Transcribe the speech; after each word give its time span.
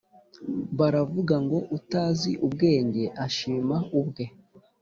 baravuga 0.79 1.35
ngo 1.45 1.57
“utazi 1.77 2.31
ubwenge 2.45 3.03
ashima 3.25 3.77
ubwe”. 3.99 4.25